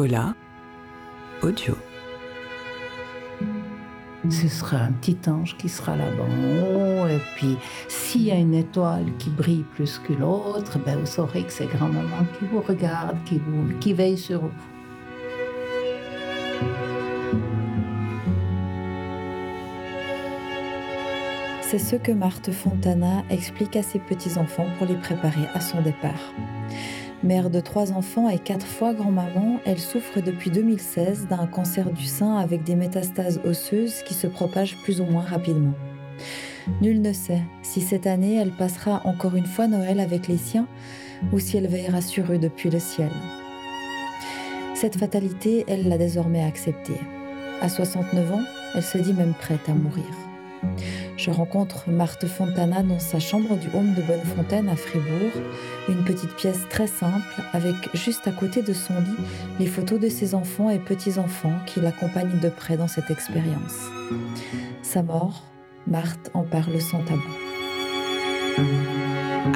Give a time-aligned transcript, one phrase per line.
[0.00, 0.34] Cola,
[1.42, 1.76] audio.
[4.30, 7.10] Ce sera un petit ange qui sera là-bas.
[7.10, 11.42] Et puis, s'il y a une étoile qui brille plus que l'autre, ben, vous saurez
[11.42, 14.50] que c'est grand-maman qui vous regarde, qui, vous, qui veille sur vous.
[21.60, 26.32] C'est ce que Marthe Fontana explique à ses petits-enfants pour les préparer à son départ.
[27.22, 32.06] Mère de trois enfants et quatre fois grand-maman, elle souffre depuis 2016 d'un cancer du
[32.06, 35.74] sein avec des métastases osseuses qui se propagent plus ou moins rapidement.
[36.80, 40.66] Nul ne sait si cette année elle passera encore une fois Noël avec les siens
[41.30, 43.10] ou si elle veillera sur eux depuis le ciel.
[44.74, 47.00] Cette fatalité, elle l'a désormais acceptée.
[47.60, 48.44] À 69 ans,
[48.74, 50.06] elle se dit même prête à mourir.
[51.20, 55.42] Je rencontre Marthe Fontana dans sa chambre du home de Bonnefontaine à Fribourg,
[55.90, 59.26] une petite pièce très simple avec juste à côté de son lit
[59.58, 63.90] les photos de ses enfants et petits-enfants qui l'accompagnent de près dans cette expérience.
[64.80, 65.42] Sa mort,
[65.86, 67.20] Marthe en parle sans tabou.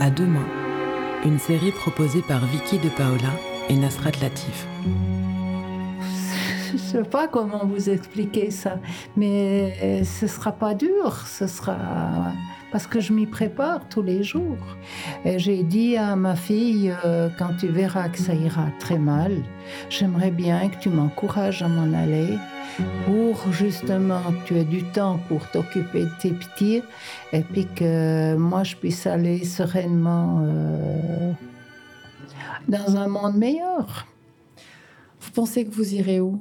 [0.01, 0.47] À demain,
[1.25, 3.33] une série proposée par Vicky de Paola
[3.71, 4.67] et Nasrat Latif
[6.75, 8.79] je sais pas comment vous expliquer ça,
[9.17, 11.77] mais ce sera pas dur, ce sera
[12.75, 14.59] parce que je m'y prépare tous les jours.
[15.25, 19.45] J'ai dit à ma fille, euh, quand tu verras que ça ira très mal,
[19.89, 22.37] j'aimerais bien que tu m'encourages à m'en aller
[23.07, 26.83] pour justement que tu aies du temps pour t'occuper de tes petits
[27.33, 31.31] et puis que moi je puisse aller sereinement euh,
[32.67, 34.05] dans un monde meilleur.
[35.21, 36.41] Vous pensez que vous irez où?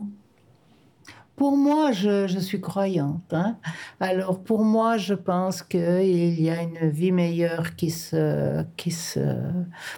[1.36, 3.34] Pour moi, je, suis croyante.
[3.34, 3.58] Hein.
[4.00, 8.64] Alors, pour moi, je pense qu'il y a une vie meilleure qui se,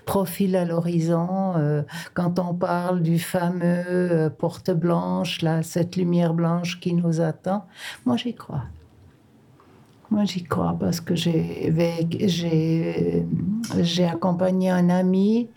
[0.06, 1.56] profile à l'horizon.
[1.58, 1.82] Euh,
[2.14, 7.66] quand on parle du fameux euh, porte blanche, là, cette lumière blanche qui nous attend,
[8.06, 8.64] moi, j'y crois.
[10.12, 11.74] Moi, j'y crois parce que j'ai
[14.10, 15.50] accompagné un ami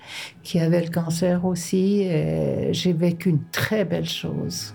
[0.43, 4.75] qui avait le cancer aussi et j'ai vécu une très belle chose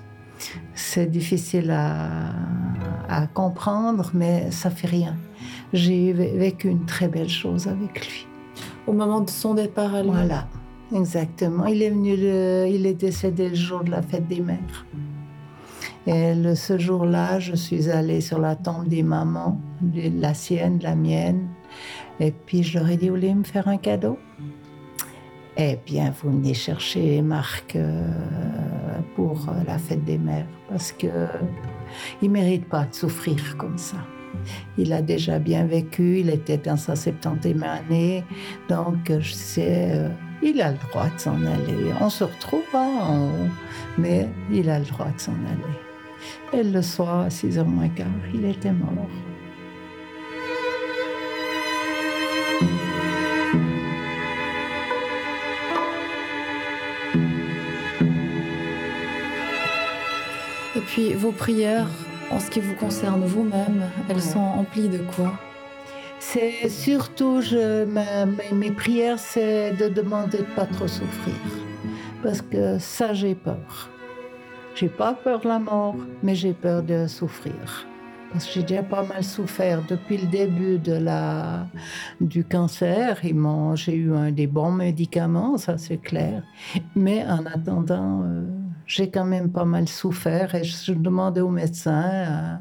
[0.74, 5.16] c'est difficile à, comprendre, mais ça fait rien.
[5.72, 8.28] J'ai vécu une très belle chose avec lui.
[8.88, 10.10] Au moment de son départ à lui.
[10.10, 10.48] Voilà,
[10.94, 11.66] exactement.
[11.68, 14.86] Il est venu, il est décédé le jour de la fête des mères.
[16.06, 19.60] Et le, ce jour-là, je suis allée sur la tombe des mamans,
[19.94, 21.48] la sienne, la mienne.
[22.20, 24.18] Et puis je leur ai dit, vous voulez me faire un cadeau?
[25.56, 28.93] Eh bien, vous venez chercher les marques euh,
[29.48, 31.28] euh, la fête des mères parce que
[32.22, 33.98] il mérite pas de souffrir comme ça.
[34.78, 38.24] Il a déjà bien vécu, il était dans sa 70e année,
[38.68, 40.10] donc je sais, euh,
[40.42, 41.94] il a le droit de s'en aller.
[42.02, 43.52] On se retrouvera en haut,
[43.98, 46.60] mais il a le droit de s'en aller.
[46.60, 49.08] Et le soir, à 6h moins quart, il était mort.
[60.94, 61.88] Puis vos prières,
[62.30, 65.34] en ce qui vous concerne vous-même, elles sont emplies de quoi?
[66.20, 67.86] C'est surtout, je,
[68.54, 71.34] mes, prières, c'est de demander de pas trop souffrir.
[72.22, 73.90] Parce que ça, j'ai peur.
[74.76, 77.88] J'ai pas peur de la mort, mais j'ai peur de souffrir.
[78.32, 81.66] Parce que j'ai déjà pas mal souffert depuis le début de la,
[82.22, 83.18] du cancer.
[83.76, 86.44] J'ai eu un des bons médicaments, ça c'est clair.
[86.96, 88.44] Mais en attendant, euh,
[88.86, 92.58] j'ai quand même pas mal souffert et je demandais au médecin, euh,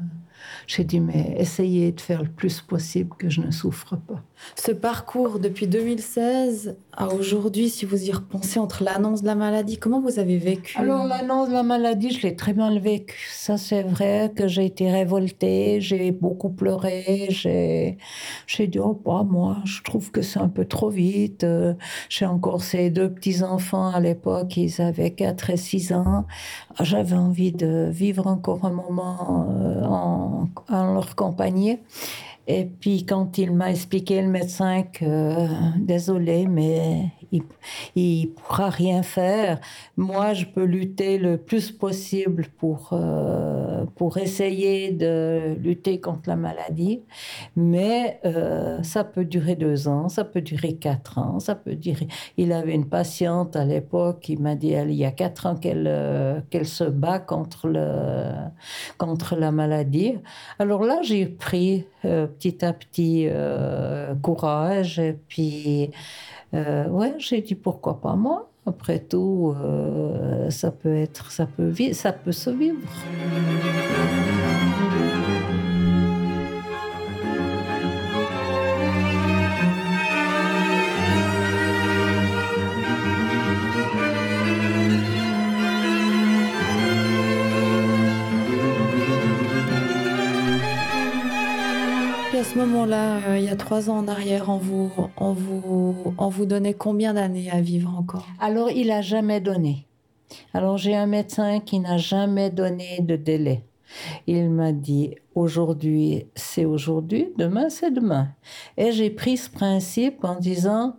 [0.67, 4.21] j'ai dit, mais essayez de faire le plus possible que je ne souffre pas.
[4.55, 9.77] Ce parcours depuis 2016 à aujourd'hui, si vous y repensez entre l'annonce de la maladie,
[9.77, 10.77] comment vous avez vécu?
[10.77, 13.29] Alors l'annonce de la maladie, je l'ai très mal vécu.
[13.31, 17.97] Ça c'est vrai que j'ai été révoltée, j'ai beaucoup pleuré, j'ai
[18.47, 21.45] j'ai dit oh pas moi, je trouve que c'est un peu trop vite.
[22.09, 26.25] J'ai encore ces deux petits enfants à l'époque, ils avaient 4 et 6 ans.
[26.79, 31.79] J'avais envie de vivre encore un moment euh, en, en leur compagnie.
[32.47, 35.47] Et puis quand il m'a expliqué le médecin que
[35.77, 37.43] désolé, mais il,
[37.95, 39.59] il pourra rien faire.
[39.97, 46.35] Moi, je peux lutter le plus possible pour euh, pour essayer de lutter contre la
[46.35, 47.01] maladie,
[47.55, 52.07] mais euh, ça peut durer deux ans, ça peut durer quatre ans, ça peut durer.
[52.37, 55.87] Il avait une patiente à l'époque qui m'a dit il y a quatre ans qu'elle
[55.87, 58.31] euh, qu'elle se bat contre le
[58.97, 60.13] contre la maladie.
[60.59, 63.27] Alors là, j'ai pris petit à petit
[64.21, 64.99] courage.
[64.99, 65.89] Et puis,
[66.53, 68.49] euh, ouais, j'ai dit pourquoi pas moi.
[68.65, 72.77] Après tout, euh, ça peut être, ça peut, ça peut se vivre.
[92.53, 96.29] Ce moment-là, euh, il y a trois ans en arrière, on vous, on vous, on
[96.29, 98.27] vous donnait combien d'années à vivre encore?
[98.39, 99.87] Alors, il n'a jamais donné.
[100.53, 103.63] Alors, j'ai un médecin qui n'a jamais donné de délai.
[104.27, 108.27] Il m'a dit aujourd'hui, c'est aujourd'hui, demain, c'est demain.
[108.77, 110.97] Et j'ai pris ce principe en disant,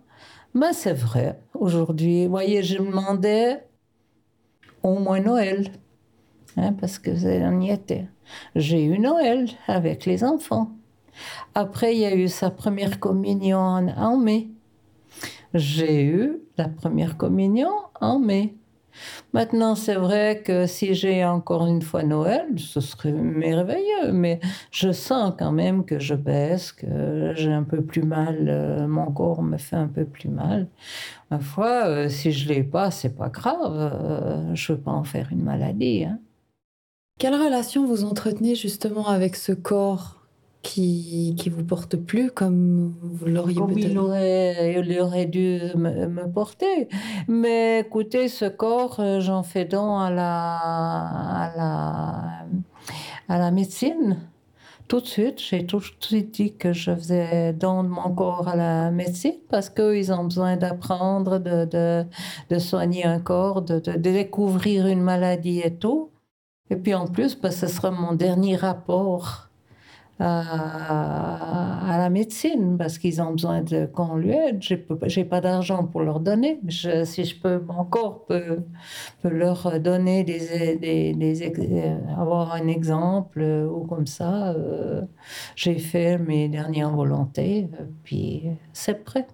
[0.53, 3.63] ben, c'est vrai, aujourd'hui, voyez, je demandais
[4.83, 5.71] au moins Noël,
[6.57, 7.11] hein, parce que
[7.49, 8.07] on y était.
[8.55, 10.71] J'ai eu Noël avec les enfants.
[11.53, 14.49] Après, il y a eu sa première communion en, mai.
[15.53, 17.71] J'ai eu la première communion
[18.01, 18.55] en mai.
[19.33, 24.39] Maintenant, c'est vrai que si j'ai encore une fois Noël, ce serait merveilleux, mais
[24.71, 29.11] je sens quand même que je baisse, que j'ai un peu plus mal, euh, mon
[29.11, 30.67] corps me fait un peu plus mal.
[31.29, 35.03] Ma foi, euh, si je l'ai pas, c'est pas grave, euh, je veux pas en
[35.03, 36.05] faire une maladie.
[36.05, 36.19] Hein.
[37.19, 40.14] Quelle relation vous entretenez justement avec ce corps?
[40.65, 43.91] Qui qui vous porte plus comme vous l'auriez peut-être.
[43.91, 46.89] Il aurait, il aurait dû me, porter.
[47.27, 52.45] Mais écoutez, ce corps, euh, j'en fais don à la, à la,
[53.29, 54.17] à la médecine.
[54.87, 58.47] Tout de suite, j'ai tout de suite dit que je faisais don de mon corps
[58.47, 62.05] à la médecine parce qu'ils ont besoin d'apprendre, de, de,
[62.49, 66.09] de, soigner un corps, de, de, découvrir une maladie et tout.
[66.71, 69.49] Et puis en plus, parce que ce sera mon dernier rapport
[70.19, 74.61] à, la médecine parce qu'ils ont besoin de qu'on lui aide.
[74.61, 76.59] J'ai pas d'argent pour leur donner.
[76.67, 78.59] Je, si je peux encore peux,
[79.23, 85.01] leur donner des, des, des, avoir un exemple ou comme ça, euh,
[85.55, 87.67] j'ai fait mes dernières volontés.
[88.03, 89.27] Puis c'est prêt.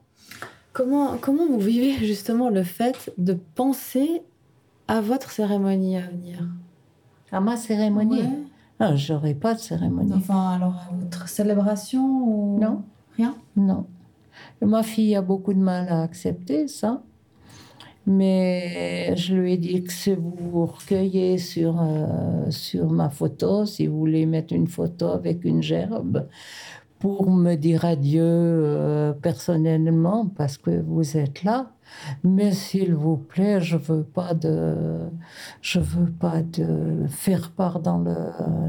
[0.73, 4.23] Comment, comment vous vivez justement le fait de penser
[4.87, 6.47] à votre cérémonie à venir?
[7.31, 8.23] À ma cérémonie?
[8.83, 10.11] Ah, j'aurais pas de cérémonie.
[10.15, 12.59] Enfin, alors, votre célébration ou...
[12.59, 12.81] Non.
[13.15, 13.35] Rien?
[13.55, 13.85] Non.
[14.59, 17.03] Ma fille a beaucoup de mal à accepter ça.
[18.07, 23.67] Mais je lui ai dit que si vous vous recueillez sur, euh, sur ma photo,
[23.67, 26.27] si vous voulez mettre une photo avec une gerbe,
[27.01, 31.71] pour me dire adieu euh, personnellement, parce que vous êtes là,
[32.23, 34.99] mais s'il vous plaît, je veux pas de,
[35.61, 38.15] je veux pas de faire part dans le,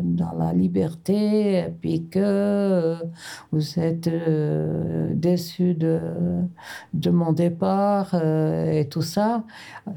[0.03, 2.97] dans la liberté, et puis que
[3.53, 6.01] vous êtes euh, déçu de,
[6.95, 9.45] de mon départ euh, et tout ça.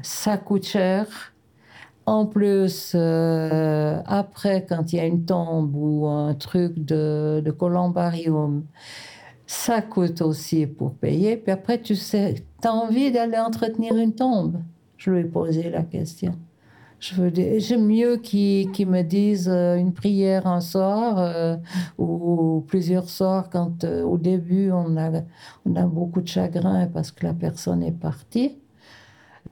[0.02, 1.32] Ça coûte cher.
[2.06, 7.50] En plus, euh, après, quand il y a une tombe ou un truc de, de
[7.50, 8.64] columbarium,
[9.46, 11.36] ça coûte aussi pour payer.
[11.36, 14.62] Puis après, tu sais, tu as envie d'aller entretenir une tombe?
[14.96, 16.36] Je lui ai posé la question.
[17.00, 21.56] Je veux dire, j'aime mieux qu'ils me disent euh, une prière un soir euh,
[21.98, 25.10] ou, plusieurs soirs quand au début on a,
[25.66, 28.58] on a beaucoup de chagrin parce que la personne est partie.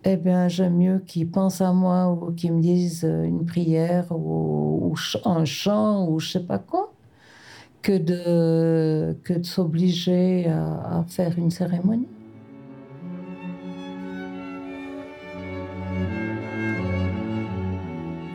[0.07, 4.91] Eh bien, j'aime mieux qu'ils pensent à moi ou qu'ils me disent une prière ou,
[4.93, 6.93] ou un chant ou je sais pas quoi
[7.85, 12.09] que de, que de s'obliger à, faire une cérémonie.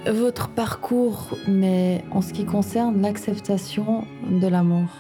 [0.08, 4.98] Votre parcours, mais en ce qui concerne l'acceptation de la mort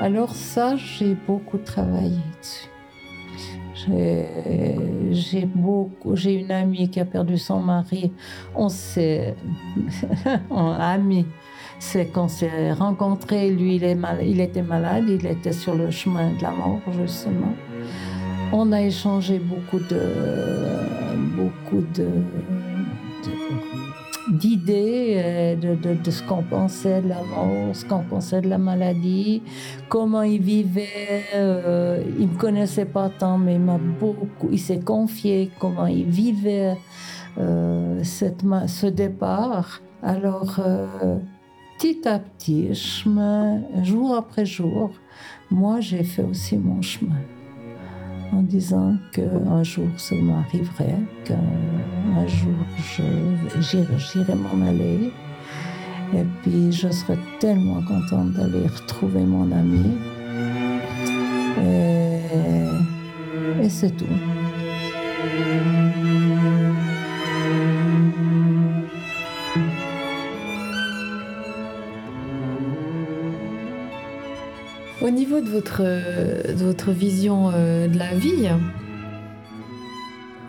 [0.00, 2.68] Alors ça, j'ai beaucoup travaillé dessus.
[5.10, 8.12] J'ai beaucoup, j'ai une amie qui a perdu son mari.
[8.54, 9.34] On s'est
[10.50, 11.26] amis
[11.78, 13.50] c'est qu'on s'est rencontrés.
[13.50, 16.80] Lui, il, est mal, il était malade, il était sur le chemin de la mort,
[17.00, 17.54] justement.
[18.52, 20.00] On a échangé beaucoup de,
[21.36, 22.08] beaucoup de,
[24.38, 28.58] d'idées de, de, de, ce qu'on pensait de la mort, ce qu'on pensait de la
[28.58, 29.42] maladie,
[29.88, 31.24] comment il vivait.
[31.34, 33.60] Euh, il me connaissait pas tant, mais il
[34.00, 36.76] beaucoup, il s'est confié comment il vivait
[37.38, 39.80] euh, ce départ.
[40.02, 41.18] Alors, euh,
[41.78, 44.90] petit à petit, chemin, jour après jour,
[45.50, 47.20] moi j'ai fait aussi mon chemin
[48.32, 52.54] en disant qu'un jour ça m'arriverait, qu'un jour
[53.60, 55.12] j'irai m'en aller.
[56.14, 59.94] Et puis je serais tellement contente d'aller retrouver mon ami.
[61.62, 64.06] Et, et c'est tout.
[75.28, 78.48] Niveau de votre, de votre vision euh, de la vie,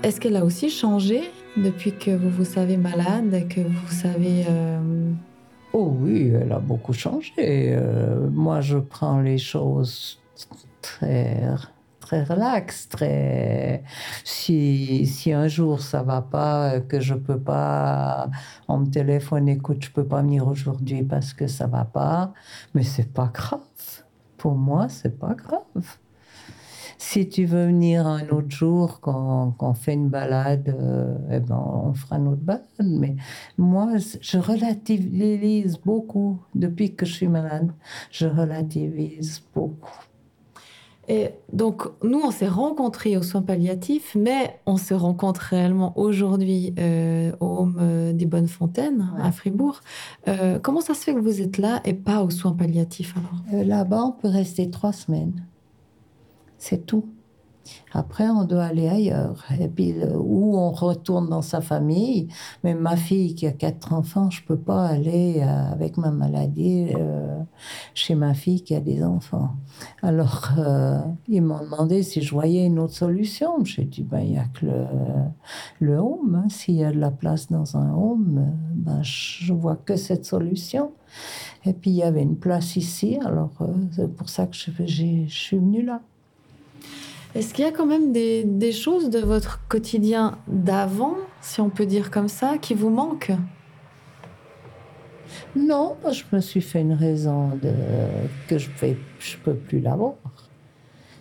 [0.03, 1.21] est-ce qu'elle a aussi changé
[1.57, 4.45] depuis que vous vous savez malade, que vous savez...
[4.49, 5.11] Euh,
[5.73, 7.33] oh oui, elle a beaucoup changé.
[7.39, 10.21] Euh, moi, je prends les choses
[10.81, 11.41] très
[11.99, 13.83] très relax, très.
[14.23, 18.29] Si, si un jour ça va pas, que je peux pas,
[18.69, 22.33] on me téléphone, écoute, je peux pas venir aujourd'hui parce que ça va pas,
[22.73, 23.59] mais c'est pas grave.
[24.39, 25.97] Pour moi, c'est pas grave.
[26.97, 31.55] Si tu veux venir un autre jour, quand, on fait une balade, euh, eh ben,
[31.57, 32.63] on fera une autre balade.
[32.79, 33.15] Mais
[33.57, 36.39] moi, je relativise beaucoup.
[36.55, 37.71] Depuis que je suis malade,
[38.11, 40.08] je relativise beaucoup.
[41.09, 46.75] Et donc, nous, on s'est rencontrés aux soins palliatifs, mais on se rencontre réellement aujourd'hui
[46.77, 49.81] euh, au Home euh, des Bonnes Fontaines, à Fribourg.
[50.27, 53.65] Euh, comment ça se fait que vous êtes là et pas aux soins palliatifs alors?
[53.65, 55.43] Là-bas, on peut rester trois semaines.
[56.59, 57.05] C'est tout.
[57.91, 59.45] Après, on doit aller ailleurs.
[59.59, 62.27] Et puis, où on retourne dans sa famille.
[62.63, 66.87] Mais ma fille qui a quatre enfants, je peux pas aller euh, avec ma maladie
[66.95, 67.39] euh,
[67.93, 69.51] chez ma fille qui a des enfants.
[70.01, 73.63] Alors, euh, ils m'ont demandé si je voyais une autre solution.
[73.63, 74.85] J'ai dit, ben, il n'y a que le,
[75.79, 76.41] le home.
[76.43, 76.49] Hein.
[76.49, 80.91] S'il y a de la place dans un home, ben, je vois que cette solution.
[81.65, 83.17] Et puis, il y avait une place ici.
[83.25, 83.51] Alors,
[83.91, 86.01] c'est pour ça que je, je suis venue là.
[87.35, 91.85] Est-ce qu'il y a quand même des, choses de votre quotidien d'avant, si on peut
[91.85, 93.33] dire comme ça, qui vous manquent?
[95.55, 97.71] Non, je me suis fait une raison de,
[98.47, 100.15] que je ne je peux plus l'avoir.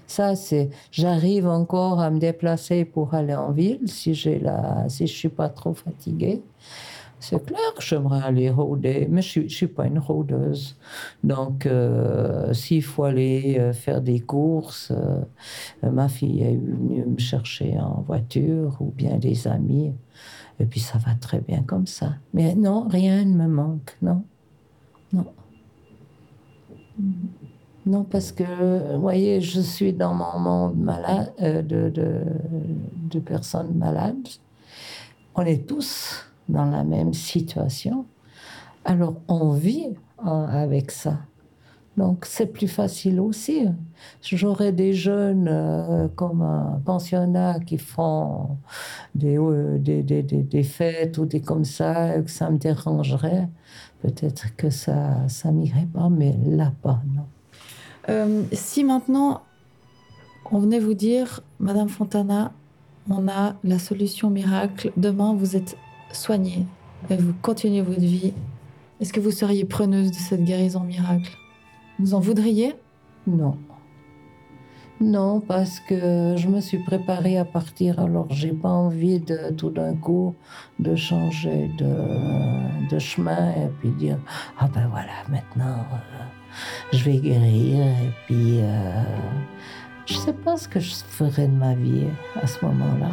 [0.07, 5.07] Ça, c'est, j'arrive encore à me déplacer pour aller en ville si j'ai la, si
[5.07, 6.43] je suis pas trop fatiguée.
[7.21, 10.77] C'est clair que j'aimerais aller rôder, mais je ne suis, pas une rôdeuse.
[11.25, 17.19] Donc, euh, s'il faut aller euh, faire des courses, euh, ma fille est venue me
[17.19, 19.93] chercher en voiture ou bien des amis.
[20.61, 22.15] Et puis, ça va très bien comme ça.
[22.35, 24.23] Mais non, rien ne me manque, non.
[25.13, 25.27] Non.
[27.87, 32.23] Non, parce que, vous voyez, je suis dans mon monde malade, de, de,
[33.11, 34.29] de personnes malades.
[35.35, 38.07] On est tous dans la même situation,
[38.85, 41.19] alors on vit hein, avec ça.
[41.99, 43.67] Donc c'est plus facile aussi.
[44.23, 48.57] J'aurais des jeunes euh, comme un pensionnat qui font
[49.17, 53.49] des, euh, des, des, des, fêtes ou des comme ça, que ça me dérangerait.
[54.01, 57.27] Peut-être que ça ça m'irait pas, mais là pas, non.
[58.09, 59.43] Euh, si maintenant
[60.53, 62.53] on venait vous dire, Madame Fontana,
[63.11, 65.77] on a la solution miracle, demain vous êtes
[66.13, 66.67] soignez
[67.11, 68.33] et vous continuez votre vie,
[69.01, 71.37] est-ce que vous seriez preneuse de cette guérison miracle?
[71.99, 72.75] Vous en voudriez?
[73.27, 73.57] Non.
[75.01, 79.71] Non, parce que je me suis préparée à partir, alors j'ai pas envie de tout
[79.71, 80.35] d'un coup
[80.81, 84.19] de changer de, de, chemin et puis dire
[84.59, 86.25] ah ben voilà maintenant euh,
[86.93, 89.05] je vais guérir et puis euh,
[90.05, 92.09] je sais pas ce que je ferai de ma vie
[92.43, 93.13] à ce moment-là.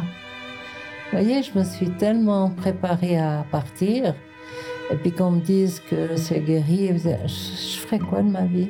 [1.12, 4.14] Vous voyez, je me suis tellement préparée à partir.
[4.90, 8.68] Et puis qu'on me dise que c'est guéri, je, ferais quoi de ma vie?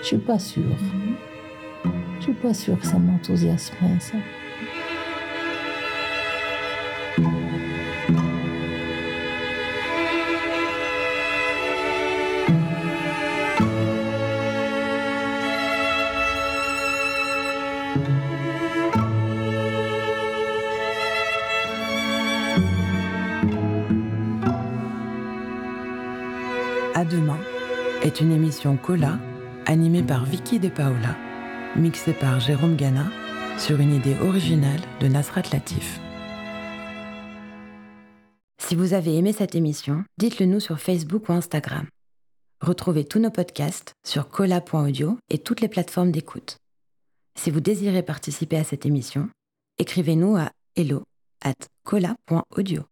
[0.00, 0.62] Je suis pas sûre.
[2.18, 4.18] Je suis pas sûre que ça m'enthousiasmerait, ça.
[28.02, 29.18] Est une émission Cola
[29.66, 31.14] animée par Vicky De Paola,
[31.76, 33.04] mixée par Jérôme Gana
[33.58, 36.00] sur une idée originale de Nasrat Latif.
[38.56, 41.86] Si vous avez aimé cette émission, dites-le nous sur Facebook ou Instagram.
[42.62, 46.56] Retrouvez tous nos podcasts sur cola.audio et toutes les plateformes d'écoute.
[47.38, 49.28] Si vous désirez participer à cette émission,
[49.78, 51.02] écrivez-nous à hello
[51.44, 51.52] at
[51.84, 52.84] cola.audio.